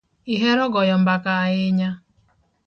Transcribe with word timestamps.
Ihero 0.33 0.63
goyo 0.73 0.95
mbaka 1.03 1.29
ahinya 1.43 1.89